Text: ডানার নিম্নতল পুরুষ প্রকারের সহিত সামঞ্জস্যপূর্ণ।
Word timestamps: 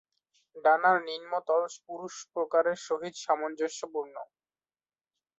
ডানার 0.55 0.97
নিম্নতল 1.07 1.63
পুরুষ 1.85 2.15
প্রকারের 2.33 2.77
সহিত 2.87 3.15
সামঞ্জস্যপূর্ণ। 3.25 4.15